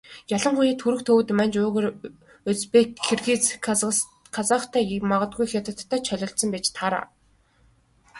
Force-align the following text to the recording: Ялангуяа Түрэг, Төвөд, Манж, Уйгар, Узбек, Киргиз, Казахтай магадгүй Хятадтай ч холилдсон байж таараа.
Ялангуяа 0.35 0.75
Түрэг, 0.81 1.01
Төвөд, 1.07 1.29
Манж, 1.37 1.53
Уйгар, 1.61 1.85
Узбек, 2.49 2.89
Киргиз, 3.05 3.43
Казахтай 4.35 4.83
магадгүй 5.11 5.47
Хятадтай 5.49 5.99
ч 6.03 6.05
холилдсон 6.11 6.49
байж 6.51 6.67
таараа. 6.77 7.05